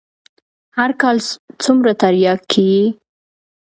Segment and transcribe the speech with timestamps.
[0.77, 1.17] هر کال
[1.63, 2.83] څومره ترياک کيي.